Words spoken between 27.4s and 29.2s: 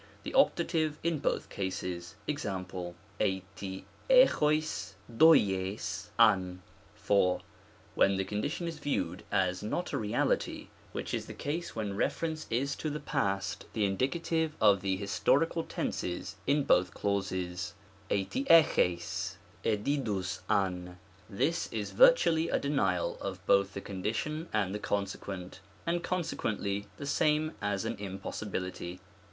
as an impossibility.